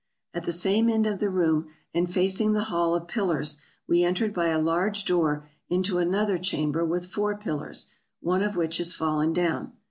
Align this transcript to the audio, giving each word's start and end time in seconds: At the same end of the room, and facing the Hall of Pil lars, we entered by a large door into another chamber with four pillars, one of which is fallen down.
At 0.33 0.45
the 0.45 0.51
same 0.51 0.89
end 0.89 1.05
of 1.05 1.19
the 1.19 1.29
room, 1.29 1.67
and 1.93 2.11
facing 2.11 2.53
the 2.53 2.63
Hall 2.73 2.95
of 2.95 3.07
Pil 3.07 3.27
lars, 3.27 3.61
we 3.87 4.03
entered 4.03 4.33
by 4.33 4.47
a 4.47 4.57
large 4.57 5.05
door 5.05 5.47
into 5.69 5.99
another 5.99 6.39
chamber 6.39 6.83
with 6.83 7.05
four 7.05 7.37
pillars, 7.37 7.93
one 8.19 8.41
of 8.41 8.55
which 8.57 8.79
is 8.79 8.95
fallen 8.95 9.31
down. 9.31 9.73